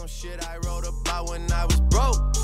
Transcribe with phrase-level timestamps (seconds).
[0.00, 2.34] some shit I wrote about when I was broke.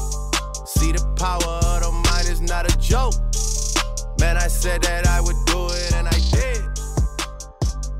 [0.67, 3.15] See the power of the mind is not a joke.
[4.21, 6.61] Man, I said that I would do it and I did.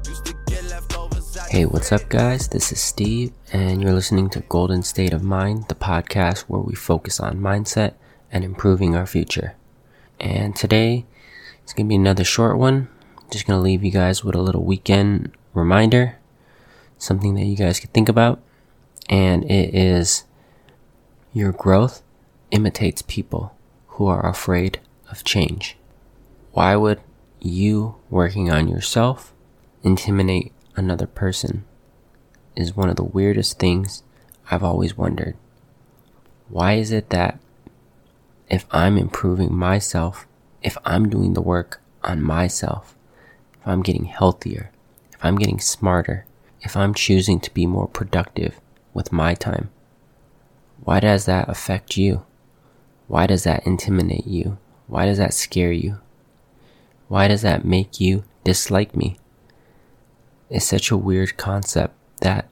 [0.07, 2.49] Used to get leftovers out Hey, what's up, guys?
[2.49, 6.75] This is Steve, and you're listening to Golden State of Mind, the podcast where we
[6.75, 7.95] focus on mindset
[8.31, 9.55] and improving our future.
[10.21, 11.07] And today,
[11.63, 12.89] it's going to be another short one.
[13.31, 16.19] Just going to leave you guys with a little weekend reminder,
[16.99, 18.43] something that you guys could think about.
[19.09, 20.25] And it is
[21.33, 22.03] your growth
[22.51, 23.55] imitates people
[23.89, 25.77] who are afraid of change.
[26.53, 27.01] Why would
[27.41, 29.33] you working on yourself
[29.83, 31.65] intimidate another person
[32.57, 34.03] is one of the weirdest things
[34.51, 35.37] I've always wondered.
[36.49, 37.39] Why is it that
[38.49, 40.27] if I'm improving myself,
[40.63, 42.97] if I'm doing the work on myself,
[43.61, 44.71] if I'm getting healthier,
[45.13, 46.25] if I'm getting smarter,
[46.63, 48.61] if I'm choosing to be more productive
[48.97, 49.69] with my time,
[50.83, 52.25] why does that affect you?
[53.09, 54.57] Why does that intimidate you?
[54.87, 55.99] Why does that scare you?
[57.09, 59.19] Why does that make you dislike me?
[60.49, 62.49] It's such a weird concept that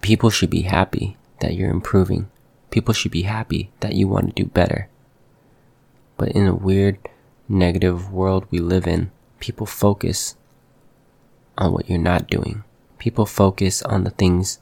[0.00, 2.30] people should be happy that you're improving.
[2.70, 4.88] People should be happy that you want to do better.
[6.16, 6.98] But in a weird,
[7.48, 10.36] negative world we live in, people focus
[11.58, 12.64] on what you're not doing.
[12.98, 14.58] People focus on the things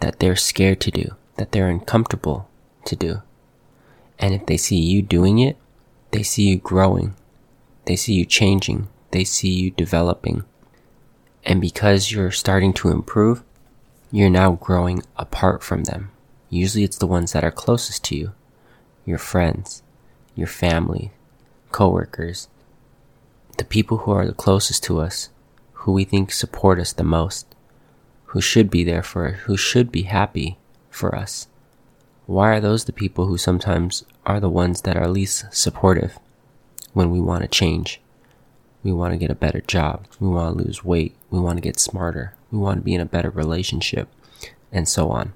[0.00, 2.48] that they're scared to do, that they're uncomfortable
[2.84, 3.22] to do.
[4.18, 5.56] And if they see you doing it,
[6.10, 7.14] they see you growing.
[7.84, 8.88] They see you changing.
[9.10, 10.44] They see you developing.
[11.44, 13.42] And because you're starting to improve,
[14.10, 16.10] you're now growing apart from them.
[16.50, 18.32] Usually it's the ones that are closest to you.
[19.04, 19.82] Your friends,
[20.34, 21.12] your family,
[21.72, 22.48] coworkers,
[23.58, 25.30] the people who are the closest to us,
[25.72, 27.54] who we think support us the most,
[28.28, 30.58] who should be there for who should be happy
[30.90, 31.48] for us.
[32.26, 36.18] Why are those the people who sometimes are the ones that are least supportive
[36.92, 38.00] when we want to change?
[38.82, 40.06] We want to get a better job.
[40.20, 41.16] We want to lose weight.
[41.30, 42.34] We want to get smarter.
[42.50, 44.08] We want to be in a better relationship,
[44.70, 45.32] and so on.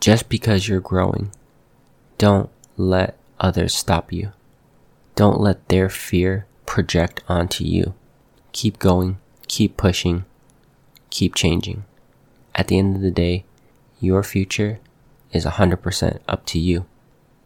[0.00, 1.32] Just because you're growing,
[2.16, 4.32] don't let others stop you.
[5.16, 7.94] Don't let their fear project onto you.
[8.52, 9.18] Keep going,
[9.48, 10.24] keep pushing,
[11.10, 11.84] keep changing.
[12.54, 13.44] At the end of the day,
[14.00, 14.80] your future
[15.32, 16.86] is 100% up to you.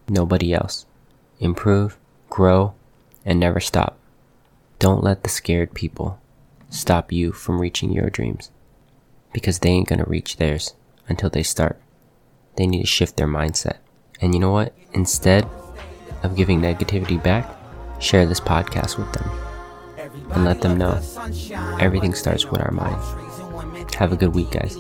[0.08, 0.86] Nobody else.
[1.40, 1.98] Improve,
[2.30, 2.74] grow,
[3.24, 3.98] and never stop.
[4.78, 6.18] Don't let the scared people
[6.70, 8.50] stop you from reaching your dreams
[9.32, 10.74] because they ain't gonna reach theirs
[11.08, 11.80] until they start.
[12.56, 13.78] They need to shift their mindset.
[14.20, 14.74] And you know what?
[14.92, 15.48] Instead
[16.22, 17.48] of giving negativity back,
[18.00, 19.30] share this podcast with them
[20.32, 21.00] and let them know
[21.80, 23.00] everything starts with our mind.
[23.96, 24.78] Have a good week, guys.